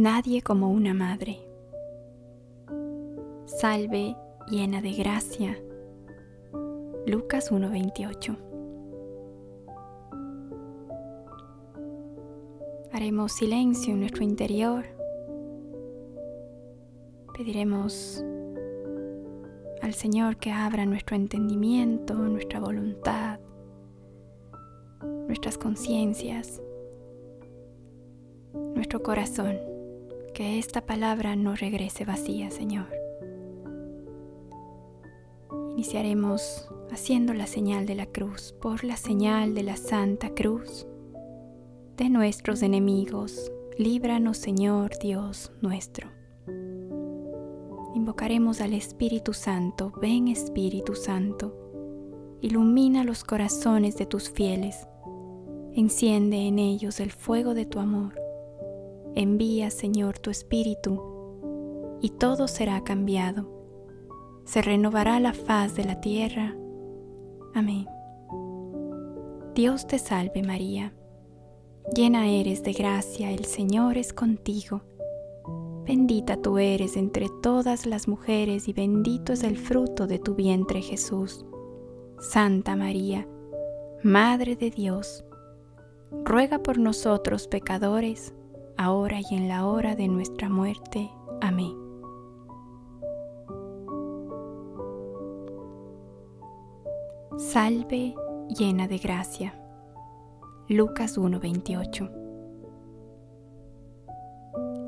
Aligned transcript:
nadie 0.00 0.40
como 0.40 0.70
una 0.70 0.94
madre. 0.94 1.38
Salve 3.44 4.16
llena 4.48 4.80
de 4.80 4.92
gracia. 4.92 5.58
Lucas 7.06 7.52
1:28. 7.52 8.34
Haremos 12.92 13.32
silencio 13.32 13.92
en 13.92 14.00
nuestro 14.00 14.24
interior. 14.24 14.86
Pediremos 17.36 18.24
al 19.82 19.92
Señor 19.92 20.38
que 20.38 20.50
abra 20.50 20.86
nuestro 20.86 21.14
entendimiento, 21.16 22.14
nuestra 22.14 22.58
voluntad, 22.58 23.38
nuestras 25.26 25.58
conciencias, 25.58 26.62
nuestro 28.74 29.02
corazón, 29.02 29.69
que 30.34 30.58
esta 30.58 30.86
palabra 30.86 31.36
no 31.36 31.56
regrese 31.56 32.04
vacía, 32.04 32.50
Señor. 32.50 32.88
Iniciaremos 35.72 36.68
haciendo 36.90 37.32
la 37.34 37.46
señal 37.46 37.86
de 37.86 37.94
la 37.94 38.06
cruz, 38.06 38.54
por 38.60 38.84
la 38.84 38.96
señal 38.96 39.54
de 39.54 39.62
la 39.62 39.76
Santa 39.76 40.34
Cruz 40.34 40.86
de 41.96 42.08
nuestros 42.08 42.62
enemigos. 42.62 43.52
Líbranos, 43.78 44.38
Señor 44.38 44.90
Dios 45.00 45.52
nuestro. 45.62 46.08
Invocaremos 47.94 48.60
al 48.60 48.74
Espíritu 48.74 49.32
Santo. 49.32 49.92
Ven, 50.00 50.28
Espíritu 50.28 50.94
Santo. 50.94 51.56
Ilumina 52.40 53.04
los 53.04 53.24
corazones 53.24 53.96
de 53.96 54.06
tus 54.06 54.30
fieles. 54.30 54.86
Enciende 55.74 56.46
en 56.46 56.58
ellos 56.58 57.00
el 57.00 57.10
fuego 57.10 57.54
de 57.54 57.66
tu 57.66 57.78
amor. 57.78 58.19
Envía, 59.14 59.70
Señor, 59.70 60.18
tu 60.18 60.30
Espíritu, 60.30 61.98
y 62.00 62.10
todo 62.10 62.48
será 62.48 62.82
cambiado. 62.82 63.48
Se 64.44 64.62
renovará 64.62 65.20
la 65.20 65.32
faz 65.32 65.74
de 65.76 65.84
la 65.84 66.00
tierra. 66.00 66.56
Amén. 67.54 67.86
Dios 69.54 69.86
te 69.86 69.98
salve 69.98 70.42
María 70.42 70.92
Llena 71.94 72.28
eres 72.28 72.62
de 72.62 72.72
gracia, 72.72 73.32
el 73.32 73.46
Señor 73.46 73.98
es 73.98 74.12
contigo. 74.12 74.82
Bendita 75.84 76.36
tú 76.36 76.58
eres 76.58 76.96
entre 76.96 77.26
todas 77.42 77.84
las 77.84 78.06
mujeres 78.06 78.68
y 78.68 78.72
bendito 78.72 79.32
es 79.32 79.42
el 79.42 79.56
fruto 79.56 80.06
de 80.06 80.20
tu 80.20 80.36
vientre 80.36 80.82
Jesús. 80.82 81.44
Santa 82.20 82.76
María, 82.76 83.26
Madre 84.04 84.54
de 84.54 84.70
Dios, 84.70 85.24
ruega 86.24 86.62
por 86.62 86.78
nosotros 86.78 87.48
pecadores, 87.48 88.34
ahora 88.80 89.18
y 89.20 89.34
en 89.34 89.46
la 89.46 89.66
hora 89.66 89.94
de 89.94 90.08
nuestra 90.08 90.48
muerte. 90.48 91.10
Amén. 91.42 91.76
Salve 97.36 98.14
llena 98.48 98.88
de 98.88 98.96
gracia. 98.96 99.54
Lucas 100.66 101.18
1:28. 101.18 102.10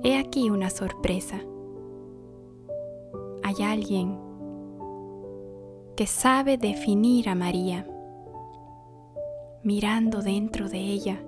He 0.03 0.17
aquí 0.17 0.49
una 0.49 0.71
sorpresa. 0.71 1.41
Hay 3.43 3.63
alguien 3.63 4.19
que 5.97 6.07
sabe 6.07 6.57
definir 6.57 7.29
a 7.29 7.35
María, 7.35 7.87
mirando 9.63 10.23
dentro 10.23 10.71
de 10.71 10.79
ella, 10.79 11.23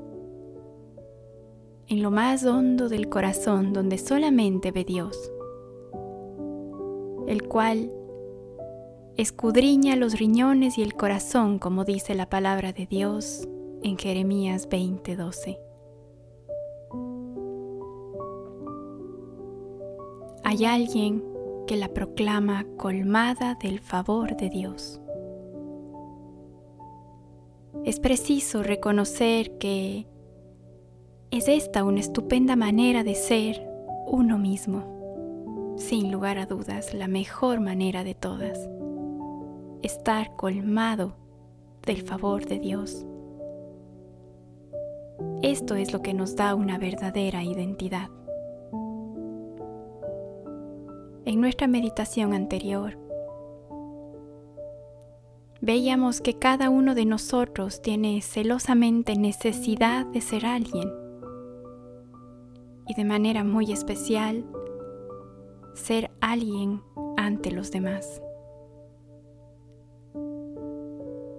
en 1.89 2.03
lo 2.03 2.11
más 2.11 2.45
hondo 2.45 2.89
del 2.89 3.09
corazón 3.09 3.73
donde 3.73 3.99
solamente 3.99 4.71
ve 4.71 4.85
Dios, 4.85 5.31
el 7.27 7.47
cual 7.47 7.93
escudriña 9.17 9.97
los 9.97 10.19
riñones 10.19 10.79
y 10.79 10.83
el 10.83 10.95
corazón, 10.95 11.59
como 11.59 11.85
dice 11.85 12.15
la 12.15 12.29
palabra 12.29 12.73
de 12.73 12.87
Dios 12.87 13.47
en 13.83 13.99
Jeremías 13.99 14.69
20:12. 14.69 15.59
Hay 20.43 20.65
alguien 20.65 21.23
que 21.67 21.77
la 21.77 21.89
proclama 21.89 22.67
colmada 22.77 23.55
del 23.55 23.81
favor 23.81 24.37
de 24.37 24.51
Dios. 24.51 25.01
Es 27.85 28.01
preciso 28.01 28.63
reconocer 28.63 29.59
que 29.59 30.07
es 31.37 31.49
esta 31.49 31.83
una 31.83 31.99
estupenda 31.99 32.55
manera 32.55 33.03
de 33.03 33.17
ser 33.17 33.69
uno 34.07 34.39
mismo, 34.39 35.75
sin 35.77 36.13
lugar 36.13 36.39
a 36.39 36.47
dudas 36.47 36.95
la 36.95 37.09
mejor 37.09 37.59
manera 37.59 38.05
de 38.05 38.15
todas, 38.15 38.71
estar 39.83 40.37
colmado 40.37 41.17
del 41.85 42.03
favor 42.03 42.47
de 42.47 42.61
Dios. 42.61 43.05
Esto 45.43 45.75
es 45.75 45.93
lo 45.93 46.03
que 46.03 46.15
nos 46.15 46.37
da 46.37 46.55
una 46.55 46.79
verdadera 46.79 47.43
identidad. 47.43 48.11
En 51.25 51.41
nuestra 51.41 51.67
meditación 51.67 52.33
anterior, 52.33 52.97
veíamos 55.61 56.21
que 56.21 56.39
cada 56.39 56.71
uno 56.71 56.95
de 56.95 57.07
nosotros 57.07 57.83
tiene 57.83 58.21
celosamente 58.23 59.17
necesidad 59.17 60.07
de 60.07 60.21
ser 60.21 60.47
alguien 60.47 61.04
y 62.87 62.95
de 62.95 63.05
manera 63.05 63.45
muy 63.45 63.73
especial 63.73 64.45
ser 65.75 66.11
alguien 66.21 66.83
ante 67.17 67.51
los 67.51 67.71
demás. 67.71 68.23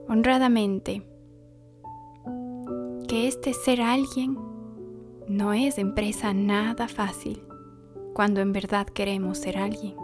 Honradamente, 0.07 1.05
que 3.07 3.27
este 3.27 3.53
ser 3.53 3.81
alguien 3.81 4.37
no 5.27 5.53
es 5.53 5.77
empresa 5.77 6.33
nada 6.33 6.87
fácil 6.87 7.43
cuando 8.13 8.41
en 8.41 8.53
verdad 8.53 8.87
queremos 8.87 9.39
ser 9.39 9.57
alguien. 9.57 9.95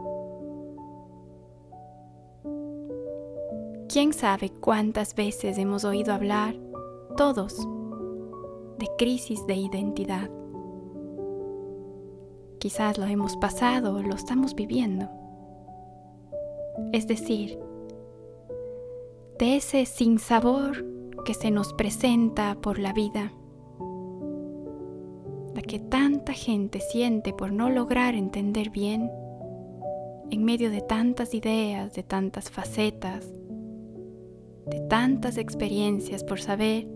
¿Quién 3.88 4.13
sabe 4.13 4.50
cuántas 4.50 5.16
veces 5.16 5.57
hemos 5.57 5.84
oído 5.84 6.13
hablar, 6.13 6.56
todos, 7.18 7.68
de 8.80 8.88
crisis 8.97 9.46
de 9.47 9.56
identidad? 9.56 10.30
Quizás 12.61 12.99
lo 12.99 13.05
hemos 13.05 13.38
pasado 13.38 14.03
lo 14.03 14.13
estamos 14.13 14.53
viviendo. 14.53 15.09
Es 16.94 17.07
decir, 17.07 17.57
de 19.39 19.55
ese 19.55 19.88
sinsabor 19.88 20.85
que 21.25 21.33
se 21.33 21.50
nos 21.50 21.73
presenta 21.73 22.53
por 22.61 22.77
la 22.77 22.94
vida, 22.94 23.33
la 25.55 25.63
que 25.63 25.79
tanta 25.79 26.33
gente 26.33 26.81
siente 26.81 27.33
por 27.33 27.51
no 27.51 27.71
lograr 27.71 28.13
entender 28.13 28.69
bien, 28.69 29.09
en 30.29 30.44
medio 30.44 30.69
de 30.69 30.81
tantas 30.81 31.33
ideas, 31.33 31.94
de 31.94 32.03
tantas 32.03 32.51
facetas, 32.51 33.27
de 34.67 34.81
tantas 34.81 35.38
experiencias 35.38 36.23
por 36.23 36.39
saber 36.39 36.88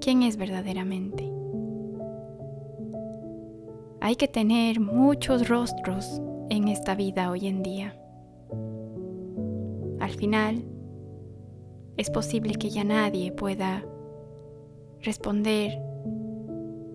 quién 0.00 0.24
es 0.24 0.36
verdaderamente. 0.36 1.31
Hay 4.04 4.16
que 4.16 4.26
tener 4.26 4.80
muchos 4.80 5.48
rostros 5.48 6.20
en 6.50 6.66
esta 6.66 6.96
vida 6.96 7.30
hoy 7.30 7.46
en 7.46 7.62
día. 7.62 7.96
Al 10.00 10.10
final, 10.10 10.64
es 11.96 12.10
posible 12.10 12.56
que 12.56 12.68
ya 12.68 12.82
nadie 12.82 13.30
pueda 13.30 13.84
responder 15.02 15.80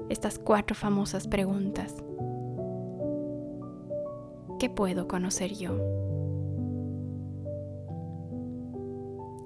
estas 0.10 0.38
cuatro 0.38 0.76
famosas 0.76 1.30
preguntas. 1.30 1.96
¿Qué 4.60 4.70
puedo 4.70 5.08
conocer 5.08 5.54
yo? 5.54 5.78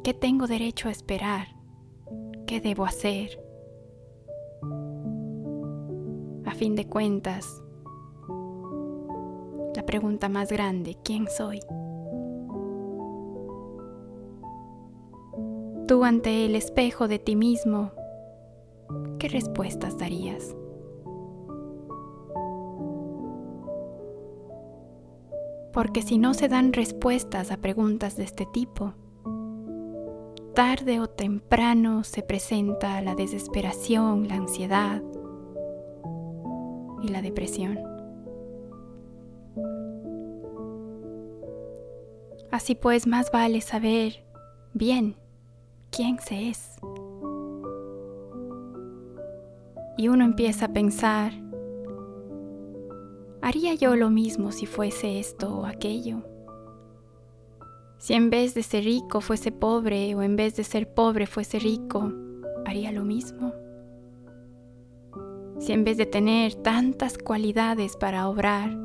¿Qué 0.03 0.15
tengo 0.15 0.47
derecho 0.47 0.87
a 0.87 0.91
esperar? 0.91 1.45
¿Qué 2.47 2.59
debo 2.59 2.85
hacer? 2.85 3.39
A 6.51 6.53
fin 6.53 6.75
de 6.75 6.85
cuentas, 6.85 7.60
la 9.75 9.85
pregunta 9.85 10.29
más 10.29 10.51
grande, 10.51 10.97
¿quién 11.03 11.27
soy? 11.27 11.59
Tú 15.87 16.03
ante 16.03 16.45
el 16.45 16.55
espejo 16.55 17.07
de 17.07 17.19
ti 17.19 17.35
mismo, 17.35 17.91
¿qué 19.19 19.27
respuestas 19.27 19.97
darías? 19.97 20.55
Porque 25.73 26.01
si 26.01 26.17
no 26.17 26.33
se 26.33 26.47
dan 26.47 26.73
respuestas 26.73 27.51
a 27.51 27.57
preguntas 27.57 28.17
de 28.17 28.23
este 28.23 28.45
tipo, 28.45 28.93
tarde 30.53 30.99
o 30.99 31.09
temprano 31.09 32.03
se 32.03 32.23
presenta 32.23 33.01
la 33.01 33.15
desesperación, 33.15 34.27
la 34.27 34.35
ansiedad 34.35 35.01
y 37.01 37.07
la 37.07 37.21
depresión. 37.21 37.90
Así 42.51 42.75
pues, 42.75 43.07
más 43.07 43.31
vale 43.31 43.61
saber 43.61 44.25
bien 44.73 45.15
quién 45.89 46.19
se 46.19 46.49
es. 46.49 46.75
Y 49.97 50.09
uno 50.09 50.25
empieza 50.25 50.65
a 50.65 50.73
pensar, 50.73 51.31
¿haría 53.41 53.75
yo 53.75 53.95
lo 53.95 54.09
mismo 54.09 54.51
si 54.51 54.65
fuese 54.65 55.19
esto 55.19 55.59
o 55.59 55.65
aquello? 55.65 56.23
Si 57.97 58.13
en 58.15 58.29
vez 58.29 58.53
de 58.53 58.63
ser 58.63 58.83
rico 58.83 59.21
fuese 59.21 59.51
pobre 59.51 60.15
o 60.15 60.21
en 60.21 60.35
vez 60.35 60.55
de 60.55 60.63
ser 60.63 60.93
pobre 60.93 61.27
fuese 61.27 61.59
rico, 61.59 62.11
¿haría 62.65 62.91
lo 62.91 63.05
mismo? 63.05 63.53
Si 65.59 65.71
en 65.71 65.83
vez 65.83 65.97
de 65.97 66.07
tener 66.07 66.55
tantas 66.55 67.17
cualidades 67.17 67.95
para 67.95 68.27
obrar, 68.27 68.75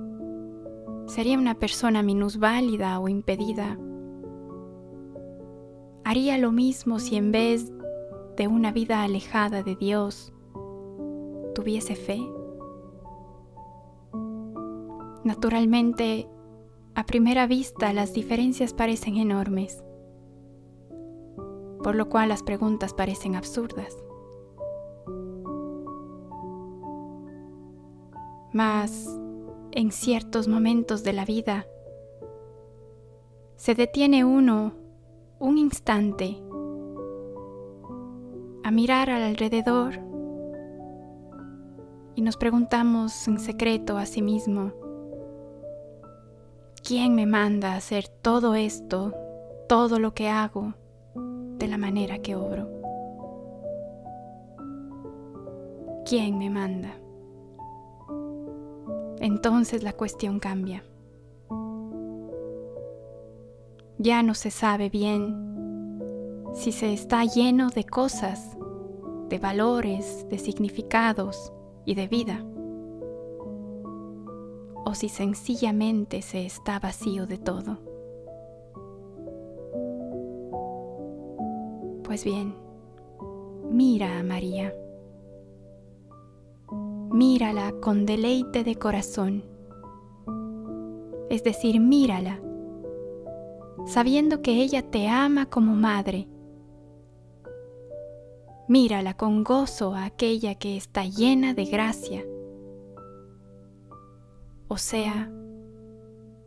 sería 1.06 1.38
una 1.38 1.54
persona 1.54 2.02
minusválida 2.02 2.98
o 2.98 3.08
impedida, 3.08 3.78
haría 6.04 6.38
lo 6.38 6.52
mismo 6.52 7.00
si 7.00 7.16
en 7.16 7.32
vez 7.32 7.72
de 8.36 8.46
una 8.46 8.70
vida 8.70 9.02
alejada 9.02 9.62
de 9.62 9.74
Dios, 9.74 10.32
tuviese 11.54 11.96
fe. 11.96 12.20
Naturalmente, 15.24 16.28
a 16.94 17.04
primera 17.04 17.46
vista 17.46 17.92
las 17.92 18.12
diferencias 18.12 18.72
parecen 18.72 19.16
enormes, 19.16 19.82
por 21.82 21.96
lo 21.96 22.08
cual 22.08 22.28
las 22.28 22.42
preguntas 22.42 22.94
parecen 22.94 23.34
absurdas. 23.34 23.96
Mas, 28.52 29.08
en 29.76 29.92
ciertos 29.92 30.48
momentos 30.48 31.04
de 31.04 31.12
la 31.12 31.26
vida, 31.26 31.66
se 33.56 33.74
detiene 33.74 34.24
uno 34.24 34.72
un 35.38 35.58
instante 35.58 36.42
a 38.64 38.70
mirar 38.70 39.10
al 39.10 39.22
alrededor 39.22 40.00
y 42.14 42.22
nos 42.22 42.38
preguntamos 42.38 43.28
en 43.28 43.38
secreto 43.38 43.98
a 43.98 44.06
sí 44.06 44.22
mismo, 44.22 44.72
¿Quién 46.82 47.14
me 47.14 47.26
manda 47.26 47.72
a 47.72 47.76
hacer 47.76 48.08
todo 48.08 48.54
esto, 48.54 49.12
todo 49.68 49.98
lo 49.98 50.14
que 50.14 50.28
hago, 50.30 50.72
de 51.58 51.66
la 51.68 51.76
manera 51.76 52.20
que 52.20 52.34
obro? 52.34 52.70
¿Quién 56.06 56.38
me 56.38 56.48
manda? 56.48 56.96
Entonces 59.20 59.82
la 59.82 59.92
cuestión 59.92 60.38
cambia. 60.40 60.84
Ya 63.98 64.22
no 64.22 64.34
se 64.34 64.50
sabe 64.50 64.90
bien 64.90 65.54
si 66.54 66.72
se 66.72 66.92
está 66.92 67.24
lleno 67.24 67.70
de 67.70 67.84
cosas, 67.84 68.56
de 69.28 69.38
valores, 69.38 70.26
de 70.28 70.38
significados 70.38 71.52
y 71.84 71.94
de 71.94 72.08
vida 72.08 72.44
o 74.86 74.94
si 74.94 75.08
sencillamente 75.08 76.22
se 76.22 76.46
está 76.46 76.78
vacío 76.78 77.26
de 77.26 77.38
todo. 77.38 77.78
Pues 82.04 82.24
bien, 82.24 82.54
mira 83.68 84.20
a 84.20 84.22
María. 84.22 84.72
Mírala 87.16 87.72
con 87.80 88.04
deleite 88.04 88.62
de 88.62 88.76
corazón. 88.76 89.42
Es 91.30 91.42
decir, 91.42 91.80
mírala, 91.80 92.40
sabiendo 93.86 94.42
que 94.42 94.62
ella 94.62 94.82
te 94.82 95.08
ama 95.08 95.46
como 95.46 95.74
madre. 95.74 96.28
Mírala 98.68 99.16
con 99.16 99.44
gozo 99.44 99.94
a 99.94 100.04
aquella 100.04 100.54
que 100.56 100.76
está 100.76 101.04
llena 101.04 101.54
de 101.54 101.64
gracia 101.64 102.24
o 104.68 104.78
sea, 104.78 105.30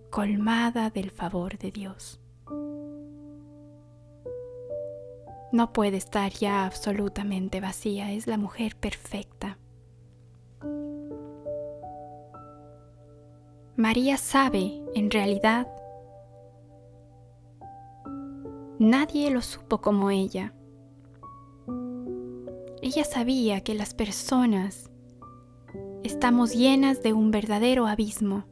colmada 0.10 0.90
del 0.90 1.12
favor 1.12 1.58
de 1.58 1.72
Dios. 1.72 2.20
No 5.52 5.74
puede 5.74 5.98
estar 5.98 6.32
ya 6.32 6.66
absolutamente 6.66 7.60
vacía, 7.60 8.12
es 8.12 8.28
la 8.28 8.38
mujer 8.38 8.76
perfecta. 8.76 9.58
María 13.80 14.18
sabe, 14.18 14.84
en 14.94 15.10
realidad, 15.10 15.66
nadie 18.78 19.32
lo 19.32 19.42
supo 19.42 19.80
como 19.80 20.10
ella. 20.10 20.54
Ella 22.82 23.06
sabía 23.06 23.62
que 23.62 23.76
las 23.76 23.94
personas 23.94 24.92
estamos 26.04 26.54
llenas 26.54 27.02
de 27.04 27.14
un 27.14 27.32
verdadero 27.32 27.88
abismo. 27.88 28.44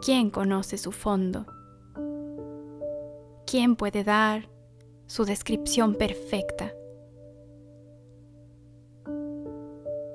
¿Quién 0.00 0.30
conoce 0.30 0.78
su 0.78 0.90
fondo? 0.90 1.44
¿Quién 3.46 3.76
puede 3.76 4.04
dar 4.04 4.48
su 5.04 5.26
descripción 5.26 5.96
perfecta? 5.96 6.72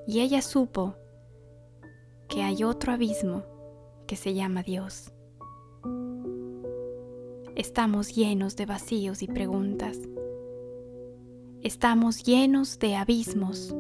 Y 0.08 0.22
ella 0.22 0.42
supo 0.42 0.96
que 2.36 2.44
hay 2.44 2.66
otro 2.66 2.92
abismo 2.92 3.44
que 4.08 4.18
se 4.18 4.34
llama 4.34 4.62
Dios. 4.62 5.14
Estamos 7.56 8.14
llenos 8.14 8.58
de 8.58 8.66
vacíos 8.66 9.22
y 9.22 9.28
preguntas. 9.28 9.98
Estamos 11.62 12.26
llenos 12.26 12.78
de 12.78 12.98
abismos 12.98 13.74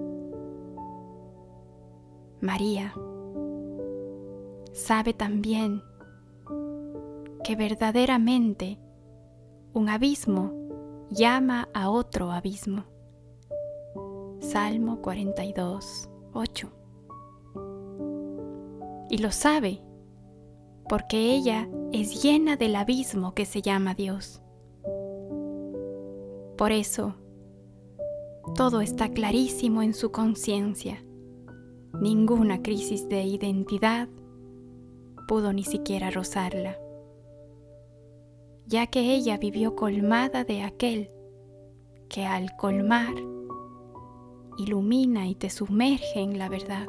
María 2.40 2.94
sabe 4.72 5.14
también 5.14 5.84
que 7.44 7.58
verdaderamente 7.58 8.80
un 9.74 9.90
abismo 9.90 10.54
llama 11.12 11.68
a 11.74 11.90
otro 11.90 12.32
abismo. 12.32 12.86
Salmo 14.40 15.02
42, 15.02 16.10
8. 16.32 16.85
Y 19.10 19.20
lo 19.20 19.32
sabe 19.32 19.82
porque 20.90 21.34
ella 21.34 21.68
es 21.92 22.22
llena 22.22 22.58
del 22.58 22.76
abismo 22.76 23.34
que 23.34 23.46
se 23.46 23.62
llama 23.62 23.94
Dios. 23.96 24.42
Por 26.58 26.72
eso, 26.72 27.16
todo 28.56 28.82
está 28.82 29.10
clarísimo 29.10 29.82
en 29.82 29.94
su 29.94 30.12
conciencia 30.12 31.06
Ninguna 32.02 32.62
crisis 32.62 33.08
de 33.08 33.24
identidad 33.24 34.10
pudo 35.28 35.54
ni 35.54 35.64
siquiera 35.64 36.12
rozarla, 36.12 36.78
ya 38.68 38.88
que 38.88 39.16
ella 39.16 39.38
vivió 39.38 39.76
colmada 39.76 40.44
de 40.44 40.62
aquel 40.62 41.10
que 42.10 42.26
al 42.26 42.56
colmar 42.58 43.14
ilumina 44.58 45.28
y 45.28 45.36
te 45.36 45.50
sumerge 45.50 46.20
en 46.20 46.38
la 46.38 46.50
verdad. 46.50 46.86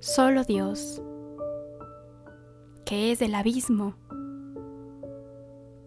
Solo 0.00 0.44
Dios, 0.44 1.02
que 2.84 3.12
es 3.12 3.22
el 3.22 3.34
abismo, 3.34 3.94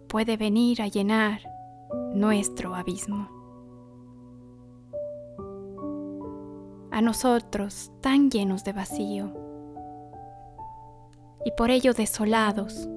puede 0.08 0.36
venir 0.36 0.82
a 0.82 0.88
llenar 0.88 1.40
nuestro 2.14 2.74
abismo. 2.74 3.42
a 6.92 7.00
nosotros 7.00 7.90
tan 8.02 8.30
llenos 8.30 8.64
de 8.64 8.74
vacío 8.74 9.32
y 11.44 11.50
por 11.52 11.70
ello 11.70 11.94
desolados. 11.94 12.88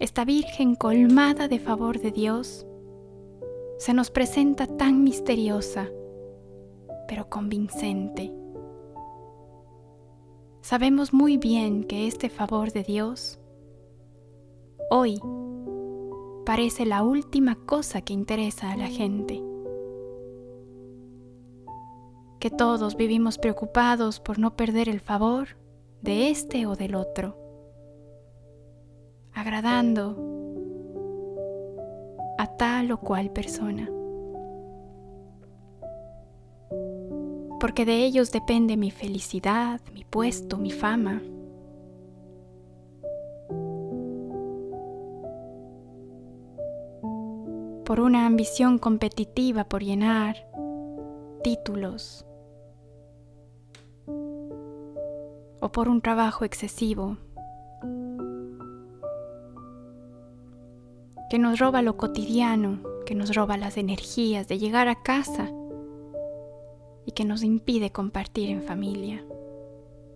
Esta 0.00 0.24
Virgen 0.24 0.74
colmada 0.74 1.46
de 1.46 1.60
favor 1.60 2.00
de 2.00 2.10
Dios 2.10 2.66
se 3.78 3.94
nos 3.94 4.10
presenta 4.10 4.66
tan 4.66 5.04
misteriosa, 5.04 5.88
pero 7.06 7.30
convincente. 7.30 8.39
Sabemos 10.62 11.12
muy 11.12 11.38
bien 11.38 11.84
que 11.84 12.06
este 12.06 12.28
favor 12.28 12.72
de 12.72 12.82
Dios 12.82 13.38
hoy 14.90 15.20
parece 16.44 16.84
la 16.84 17.02
última 17.02 17.54
cosa 17.54 18.02
que 18.02 18.12
interesa 18.12 18.70
a 18.70 18.76
la 18.76 18.88
gente 18.88 19.42
que 22.40 22.50
todos 22.50 22.96
vivimos 22.96 23.36
preocupados 23.36 24.18
por 24.18 24.38
no 24.38 24.56
perder 24.56 24.88
el 24.88 25.00
favor 25.00 25.58
de 26.00 26.30
este 26.30 26.66
o 26.66 26.74
del 26.74 26.94
otro, 26.94 27.36
agradando 29.34 30.16
a 32.38 32.46
tal 32.56 32.92
o 32.92 32.98
cual 32.98 33.30
persona. 33.30 33.90
porque 37.60 37.84
de 37.84 38.04
ellos 38.04 38.32
depende 38.32 38.76
mi 38.76 38.90
felicidad, 38.90 39.80
mi 39.94 40.04
puesto, 40.04 40.56
mi 40.56 40.72
fama. 40.72 41.22
por 47.90 47.98
una 47.98 48.24
ambición 48.24 48.78
competitiva 48.78 49.64
por 49.64 49.82
llenar 49.82 50.36
títulos. 51.42 52.24
O 55.58 55.72
por 55.72 55.88
un 55.88 56.00
trabajo 56.00 56.44
excesivo. 56.44 57.16
Que 61.28 61.40
nos 61.40 61.58
roba 61.58 61.82
lo 61.82 61.96
cotidiano, 61.96 62.78
que 63.06 63.16
nos 63.16 63.34
roba 63.34 63.56
las 63.56 63.76
energías 63.76 64.46
de 64.46 64.60
llegar 64.60 64.86
a 64.86 65.02
casa 65.02 65.50
que 67.20 67.26
nos 67.26 67.42
impide 67.42 67.92
compartir 67.92 68.48
en 68.48 68.62
familia, 68.62 69.22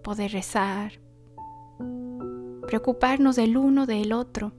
poder 0.02 0.32
rezar, 0.32 1.02
preocuparnos 2.66 3.36
del 3.36 3.58
uno 3.58 3.84
del 3.84 4.14
otro, 4.14 4.52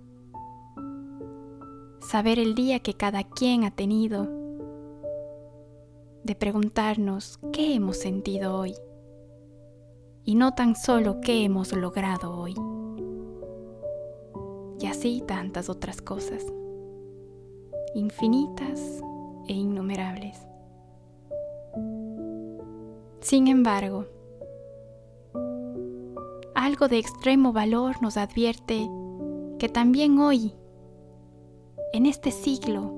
saber 2.02 2.38
el 2.38 2.54
día 2.54 2.82
que 2.82 2.94
cada 2.94 3.24
quien 3.24 3.64
ha 3.64 3.72
tenido, 3.72 4.30
de 6.24 6.36
preguntarnos 6.36 7.40
qué 7.52 7.74
hemos 7.74 7.98
sentido 7.98 8.60
hoy 8.60 8.76
y 10.24 10.36
no 10.36 10.54
tan 10.54 10.76
solo 10.76 11.22
qué 11.22 11.46
hemos 11.46 11.74
logrado 11.76 12.32
hoy. 12.38 12.54
Y 14.80 14.86
así 14.86 15.24
tantas 15.26 15.68
otras 15.68 16.00
cosas, 16.00 16.46
infinitas 17.96 19.02
e 19.48 19.54
innumerables. 19.54 20.46
Sin 23.26 23.48
embargo, 23.48 24.06
algo 26.54 26.88
de 26.88 27.00
extremo 27.00 27.54
valor 27.54 28.00
nos 28.00 28.18
advierte 28.18 28.88
que 29.58 29.68
también 29.68 30.20
hoy, 30.20 30.54
en 31.92 32.06
este 32.06 32.30
siglo, 32.30 32.94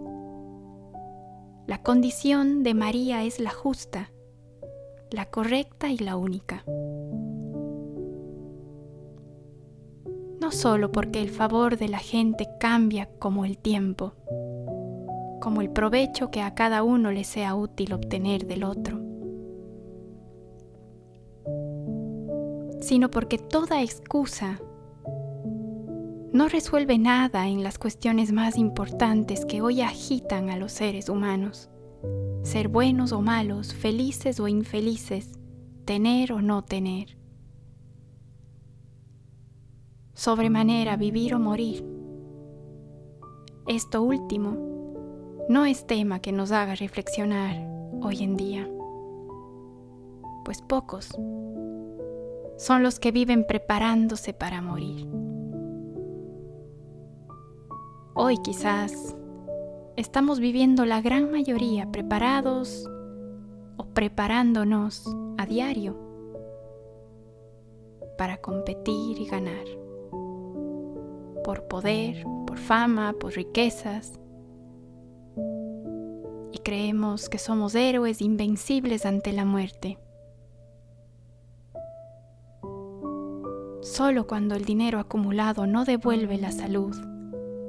la 1.66 1.82
condición 1.82 2.62
de 2.64 2.74
María 2.74 3.24
es 3.24 3.40
la 3.40 3.52
justa, 3.52 4.12
la 5.12 5.28
correcta 5.28 5.92
y 5.92 5.98
la 5.98 6.18
única. 6.18 6.66
No 10.42 10.52
solo 10.52 10.92
porque 10.92 11.22
el 11.22 11.30
favor 11.30 11.78
de 11.78 11.88
la 11.88 12.00
gente 12.00 12.50
cambia 12.60 13.06
como 13.18 13.46
el 13.46 13.58
tiempo, 13.58 14.12
como 15.40 15.62
el 15.62 15.70
provecho 15.70 16.32
que 16.32 16.42
a 16.42 16.54
cada 16.54 16.84
uno 16.84 17.12
le 17.12 17.24
sea 17.24 17.56
útil 17.56 17.94
obtener 17.94 18.46
del 18.46 18.66
otro, 18.66 18.97
sino 22.88 23.12
porque 23.12 23.38
toda 23.38 23.84
excusa 23.84 24.62
no 26.32 26.48
resuelve 26.48 26.98
nada 26.98 27.50
en 27.50 27.62
las 27.62 27.78
cuestiones 27.78 28.32
más 28.32 28.58
importantes 28.58 29.44
que 29.46 29.62
hoy 29.62 29.82
agitan 29.82 30.50
a 30.50 30.56
los 30.56 30.72
seres 30.72 31.10
humanos. 31.10 31.70
Ser 32.44 32.70
buenos 32.70 33.12
o 33.12 33.22
malos, 33.22 33.74
felices 33.74 34.40
o 34.40 34.48
infelices, 34.48 35.38
tener 35.84 36.32
o 36.32 36.42
no 36.42 36.64
tener. 36.64 37.18
Sobremanera 40.14 40.96
vivir 40.96 41.36
o 41.36 41.40
morir. 41.40 41.86
Esto 43.68 44.02
último 44.02 45.46
no 45.50 45.66
es 45.66 45.86
tema 45.88 46.22
que 46.22 46.32
nos 46.32 46.54
haga 46.54 46.76
reflexionar 46.76 47.68
hoy 48.02 48.24
en 48.24 48.38
día, 48.38 48.70
pues 50.46 50.62
pocos 50.62 51.10
son 52.58 52.84
los 52.84 53.00
que 53.00 53.12
viven 53.12 53.46
preparándose 53.46 54.34
para 54.34 54.62
morir. 54.62 55.08
Hoy 58.16 58.38
quizás 58.40 59.16
estamos 59.96 60.40
viviendo 60.40 60.86
la 60.86 61.02
gran 61.02 61.32
mayoría 61.32 61.92
preparados 61.92 62.90
o 63.78 63.86
preparándonos 63.94 65.06
a 65.38 65.46
diario 65.46 65.96
para 68.18 68.38
competir 68.38 69.20
y 69.20 69.28
ganar. 69.28 69.66
Por 71.44 71.68
poder, 71.68 72.26
por 72.48 72.58
fama, 72.58 73.14
por 73.14 73.34
riquezas. 73.34 74.20
Y 76.52 76.58
creemos 76.60 77.30
que 77.30 77.38
somos 77.38 77.76
héroes 77.76 78.22
invencibles 78.22 79.06
ante 79.06 79.32
la 79.32 79.46
muerte. 79.46 80.00
Solo 83.88 84.28
cuando 84.28 84.54
el 84.54 84.66
dinero 84.66 85.00
acumulado 85.00 85.66
no 85.66 85.86
devuelve 85.86 86.38
la 86.38 86.52
salud, 86.52 86.94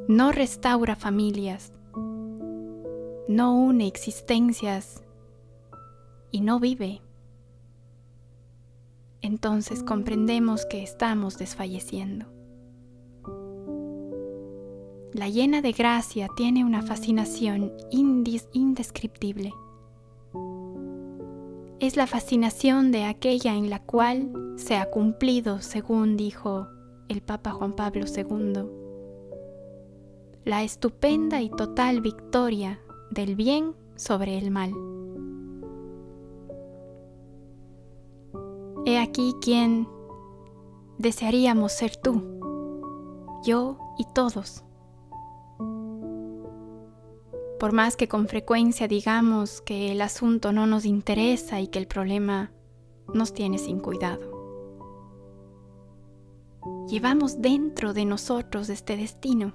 no 0.09 0.33
restaura 0.33 0.97
familias, 0.97 1.73
no 3.29 3.55
une 3.55 3.87
existencias 3.87 5.05
y 6.33 6.41
no 6.41 6.59
vive, 6.59 7.03
entonces 9.23 9.85
comprendemos 9.85 10.67
que 10.67 10.83
estamos 10.83 11.39
desfalleciendo. 11.39 12.27
La 15.13 15.29
llena 15.29 15.63
de 15.63 15.71
gracia 15.71 16.29
tiene 16.37 16.65
una 16.65 16.83
fascinación 16.83 17.73
indescriptible 17.93 19.53
es 21.81 21.97
la 21.97 22.07
fascinación 22.07 22.91
de 22.91 23.05
aquella 23.05 23.55
en 23.55 23.71
la 23.71 23.81
cual 23.81 24.31
se 24.57 24.77
ha 24.77 24.91
cumplido, 24.91 25.61
según 25.61 26.17
dijo 26.17 26.67
el 27.09 27.23
Papa 27.23 27.53
Juan 27.53 27.75
Pablo 27.75 28.05
II, 28.07 28.65
la 30.45 30.63
estupenda 30.65 31.41
y 31.41 31.51
total 31.51 32.01
victoria 32.01 32.81
del 33.11 33.37
bien 33.37 33.75
sobre 33.97 34.39
el 34.39 34.51
mal. 34.51 34.73
He 38.85 38.99
aquí 38.99 39.35
quien 39.41 39.87
desearíamos 40.99 41.73
ser 41.73 41.97
tú, 41.97 42.23
yo 43.45 43.79
y 43.99 44.05
todos 44.15 44.65
por 47.59 47.73
más 47.73 47.97
que 47.97 48.09
con 48.09 48.29
frecuencia 48.29 48.89
digamos 48.89 49.61
que 49.61 49.93
el 49.93 50.01
asunto 50.01 50.53
no 50.53 50.67
nos 50.67 50.85
interesa 50.85 51.61
y 51.61 51.69
que 51.69 51.79
el 51.79 51.87
problema 51.87 52.53
nos 53.13 53.33
tiene 53.35 53.59
sin 53.59 53.81
cuidado. 53.81 54.39
Llevamos 56.89 57.41
dentro 57.43 57.93
de 57.93 58.05
nosotros 58.05 58.69
este 58.69 58.97
destino. 58.97 59.55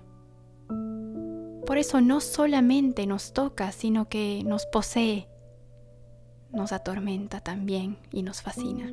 Por 1.65 1.77
eso 1.77 2.01
no 2.01 2.19
solamente 2.19 3.07
nos 3.07 3.33
toca, 3.33 3.71
sino 3.71 4.09
que 4.09 4.43
nos 4.45 4.65
posee, 4.65 5.27
nos 6.51 6.71
atormenta 6.71 7.39
también 7.39 7.97
y 8.11 8.21
nos 8.23 8.41
fascina. 8.41 8.91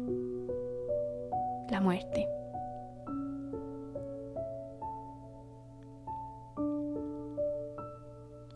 La 1.68 1.80
muerte. 1.80 2.39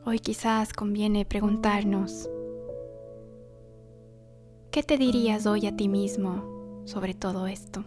Hoy 0.07 0.19
quizás 0.19 0.75
conviene 0.75 1.25
preguntarnos, 1.25 2.29
¿qué 4.71 4.83
te 4.83 4.99
dirías 4.99 5.47
hoy 5.47 5.67
a 5.67 5.75
ti 5.75 5.89
mismo 5.89 6.83
sobre 6.85 7.15
todo 7.15 7.47
esto? 7.47 7.85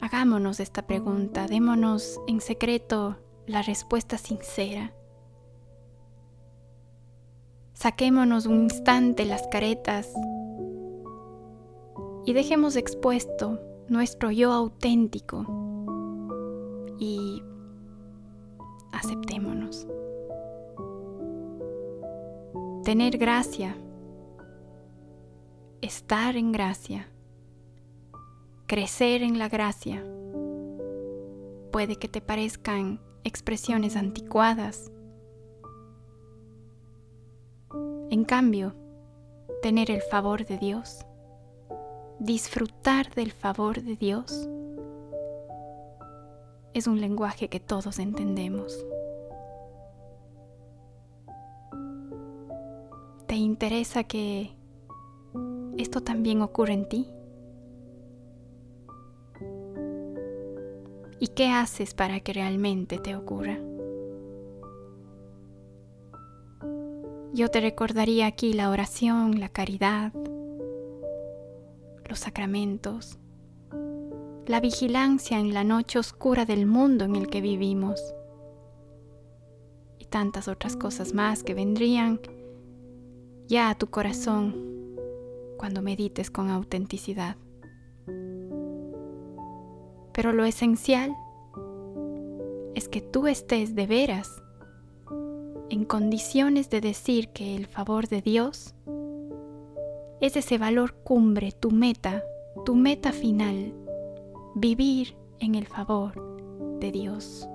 Hagámonos 0.00 0.58
esta 0.58 0.86
pregunta, 0.86 1.46
démonos 1.46 2.18
en 2.28 2.40
secreto 2.40 3.18
la 3.46 3.60
respuesta 3.60 4.16
sincera. 4.16 4.94
Saquémonos 7.74 8.46
un 8.46 8.62
instante 8.62 9.26
las 9.26 9.46
caretas 9.48 10.10
y 12.24 12.32
dejemos 12.32 12.74
expuesto 12.76 13.60
nuestro 13.88 14.30
yo 14.30 14.50
auténtico 14.50 15.44
y 16.98 17.42
aceptémonos. 18.98 19.86
Tener 22.84 23.18
gracia, 23.18 23.76
estar 25.80 26.36
en 26.36 26.52
gracia, 26.52 27.08
crecer 28.66 29.22
en 29.22 29.38
la 29.38 29.48
gracia, 29.48 30.04
puede 31.70 31.96
que 31.96 32.08
te 32.08 32.20
parezcan 32.20 33.00
expresiones 33.24 33.94
anticuadas. 33.96 34.90
En 38.10 38.24
cambio, 38.24 38.74
tener 39.62 39.90
el 39.90 40.00
favor 40.02 40.44
de 40.44 40.58
Dios, 40.58 41.04
disfrutar 42.18 43.14
del 43.14 43.32
favor 43.32 43.82
de 43.82 43.96
Dios, 43.96 44.48
es 46.78 46.86
un 46.86 47.00
lenguaje 47.00 47.48
que 47.48 47.60
todos 47.60 47.98
entendemos. 47.98 48.86
¿Te 53.26 53.34
interesa 53.34 54.04
que 54.04 54.52
esto 55.76 56.00
también 56.00 56.40
ocurre 56.40 56.72
en 56.72 56.88
ti? 56.88 57.08
¿Y 61.20 61.28
qué 61.28 61.48
haces 61.48 61.94
para 61.94 62.20
que 62.20 62.32
realmente 62.32 62.98
te 62.98 63.16
ocurra? 63.16 63.58
Yo 67.34 67.50
te 67.50 67.60
recordaría 67.60 68.26
aquí 68.26 68.52
la 68.52 68.70
oración, 68.70 69.38
la 69.38 69.48
caridad, 69.48 70.12
los 72.08 72.20
sacramentos, 72.20 73.18
la 74.48 74.60
vigilancia 74.60 75.38
en 75.38 75.52
la 75.52 75.62
noche 75.62 75.98
oscura 75.98 76.46
del 76.46 76.64
mundo 76.64 77.04
en 77.04 77.16
el 77.16 77.28
que 77.28 77.42
vivimos 77.42 78.14
y 79.98 80.06
tantas 80.06 80.48
otras 80.48 80.74
cosas 80.74 81.12
más 81.12 81.42
que 81.44 81.52
vendrían 81.52 82.18
ya 83.46 83.68
a 83.68 83.74
tu 83.76 83.88
corazón 83.88 84.56
cuando 85.58 85.82
medites 85.82 86.30
con 86.30 86.48
autenticidad. 86.48 87.36
Pero 90.14 90.32
lo 90.32 90.46
esencial 90.46 91.14
es 92.74 92.88
que 92.88 93.02
tú 93.02 93.26
estés 93.26 93.74
de 93.74 93.86
veras 93.86 94.30
en 95.68 95.84
condiciones 95.84 96.70
de 96.70 96.80
decir 96.80 97.28
que 97.34 97.54
el 97.54 97.66
favor 97.66 98.08
de 98.08 98.22
Dios 98.22 98.74
es 100.22 100.36
ese 100.36 100.56
valor 100.56 100.94
cumbre, 101.04 101.52
tu 101.52 101.70
meta, 101.70 102.24
tu 102.64 102.74
meta 102.74 103.12
final, 103.12 103.74
vivir 104.54 105.16
en 105.40 105.54
el 105.54 105.66
favor 105.66 106.28
de 106.80 106.92
Dios, 106.92 107.48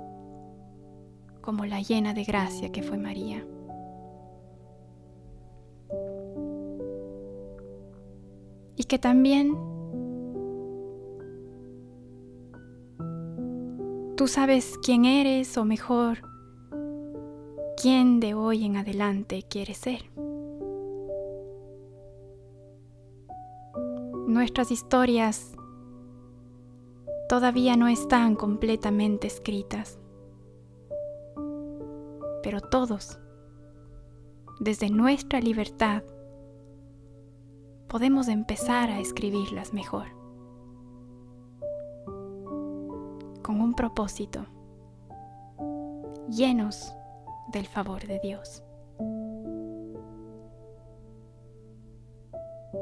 como 1.42 1.66
la 1.66 1.82
llena 1.82 2.14
de 2.14 2.24
gracia 2.24 2.72
que 2.72 2.84
fue 2.84 2.98
María. 2.98 3.46
Y 8.76 8.86
que 8.86 9.00
también 9.00 9.56
tú 14.16 14.28
sabes 14.28 14.78
quién 14.82 15.06
eres 15.06 15.58
o 15.58 15.66
mejor, 15.66 16.20
quién 17.82 18.20
de 18.20 18.34
hoy 18.34 18.66
en 18.66 18.78
adelante 18.78 19.44
quieres 19.50 19.78
ser. 19.78 20.10
Nuestras 24.28 24.72
historias 24.72 25.54
todavía 27.34 27.76
no 27.76 27.88
están 27.88 28.36
completamente 28.36 29.26
escritas, 29.26 29.98
pero 32.44 32.62
todos, 32.62 33.20
desde 34.60 34.92
nuestra 34.92 35.42
libertad, 35.42 36.04
podemos 37.88 38.28
empezar 38.28 38.92
a 38.92 39.00
escribirlas 39.00 39.74
mejor, 39.74 40.10
con 43.42 43.62
un 43.62 43.74
propósito, 43.74 44.46
llenos 46.30 46.94
del 47.52 47.66
favor 47.66 48.06
de 48.06 48.20
Dios. 48.20 48.64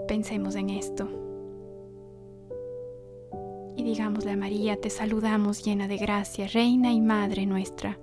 Pensemos 0.10 0.56
en 0.56 0.72
esto. 0.72 1.31
Y 3.76 3.84
digámosle 3.84 4.32
a 4.32 4.38
María, 4.38 4.80
te 4.80 4.90
saludamos 4.90 5.64
llena 5.64 5.88
de 5.88 5.98
gracia, 5.98 6.48
Reina 6.48 6.92
y 6.92 7.02
Madre 7.02 7.46
nuestra. 7.46 8.00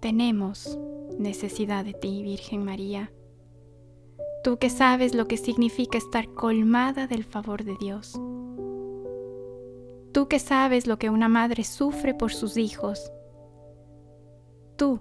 Tenemos 0.00 0.78
necesidad 1.18 1.84
de 1.84 1.94
ti, 1.94 2.22
Virgen 2.22 2.64
María. 2.64 3.12
Tú 4.42 4.58
que 4.58 4.70
sabes 4.70 5.14
lo 5.14 5.28
que 5.28 5.36
significa 5.36 5.98
estar 5.98 6.28
colmada 6.34 7.06
del 7.06 7.24
favor 7.24 7.64
de 7.64 7.76
Dios. 7.78 8.20
Tú 10.12 10.28
que 10.28 10.38
sabes 10.38 10.86
lo 10.86 10.98
que 10.98 11.10
una 11.10 11.28
madre 11.28 11.64
sufre 11.64 12.12
por 12.12 12.32
sus 12.32 12.56
hijos 12.56 13.12
tú 14.82 15.00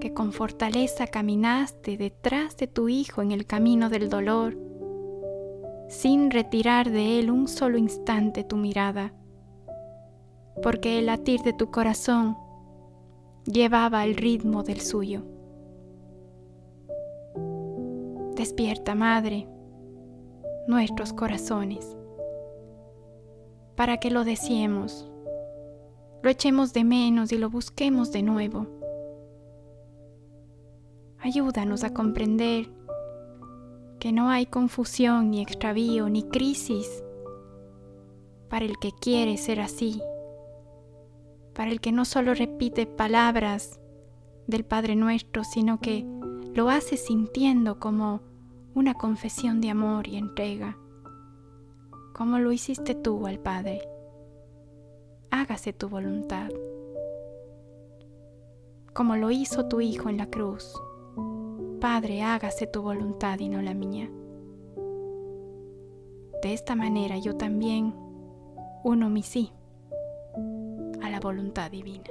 que 0.00 0.14
con 0.14 0.32
fortaleza 0.32 1.06
caminaste 1.06 1.98
detrás 1.98 2.56
de 2.56 2.66
tu 2.66 2.88
Hijo 2.88 3.20
en 3.20 3.30
el 3.30 3.44
camino 3.44 3.90
del 3.90 4.08
dolor, 4.08 4.56
sin 5.88 6.30
retirar 6.30 6.90
de 6.90 7.18
Él 7.18 7.30
un 7.30 7.48
solo 7.48 7.78
instante 7.78 8.44
tu 8.44 8.56
mirada, 8.56 9.12
porque 10.62 10.98
el 10.98 11.06
latir 11.06 11.40
de 11.42 11.52
tu 11.52 11.70
corazón 11.70 12.36
llevaba 13.44 14.04
el 14.04 14.16
ritmo 14.16 14.62
del 14.62 14.80
suyo. 14.80 15.24
Despierta, 18.34 18.94
Madre, 18.94 19.48
nuestros 20.66 21.12
corazones, 21.12 21.96
para 23.76 23.98
que 23.98 24.10
lo 24.10 24.24
deseemos, 24.24 25.10
lo 26.22 26.30
echemos 26.30 26.72
de 26.72 26.84
menos 26.84 27.32
y 27.32 27.38
lo 27.38 27.48
busquemos 27.48 28.12
de 28.12 28.22
nuevo 28.22 28.78
Ayúdanos 31.20 31.82
a 31.82 31.92
comprender 31.92 32.70
que 33.98 34.12
no 34.12 34.30
hay 34.30 34.46
confusión, 34.46 35.30
ni 35.30 35.40
extravío, 35.40 36.08
ni 36.08 36.22
crisis 36.22 37.02
para 38.48 38.64
el 38.64 38.78
que 38.78 38.92
quiere 38.92 39.36
ser 39.36 39.60
así, 39.60 40.02
para 41.54 41.70
el 41.70 41.80
que 41.80 41.92
no 41.92 42.04
solo 42.04 42.34
repite 42.34 42.86
palabras 42.86 43.80
del 44.46 44.64
Padre 44.64 44.96
nuestro, 44.96 45.44
sino 45.44 45.80
que 45.80 46.06
lo 46.54 46.70
hace 46.70 46.96
sintiendo 46.96 47.78
como 47.78 48.22
una 48.74 48.94
confesión 48.94 49.60
de 49.60 49.70
amor 49.70 50.08
y 50.08 50.16
entrega, 50.16 50.78
como 52.14 52.38
lo 52.38 52.52
hiciste 52.52 52.94
tú 52.94 53.26
al 53.26 53.38
Padre. 53.38 53.82
Hágase 55.30 55.72
tu 55.72 55.88
voluntad, 55.88 56.48
como 58.94 59.16
lo 59.16 59.30
hizo 59.30 59.66
tu 59.68 59.80
Hijo 59.80 60.08
en 60.08 60.16
la 60.16 60.26
cruz. 60.26 60.72
Padre, 61.80 62.22
hágase 62.22 62.66
tu 62.66 62.82
voluntad 62.82 63.38
y 63.38 63.48
no 63.48 63.62
la 63.62 63.72
mía. 63.72 64.10
De 66.42 66.52
esta 66.52 66.74
manera 66.74 67.18
yo 67.18 67.36
también 67.36 67.94
uno 68.82 69.08
mi 69.10 69.22
sí 69.22 69.52
a 71.02 71.10
la 71.10 71.20
voluntad 71.20 71.70
divina. 71.70 72.10